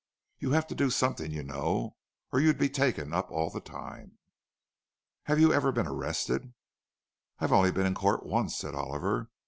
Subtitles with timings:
[0.39, 1.95] You have to do something, you know,
[2.31, 4.17] or you'd be taken up all the time."
[5.25, 6.55] "Have you ever been arrested?"
[7.37, 9.29] "I've only been in court once," said Oliver.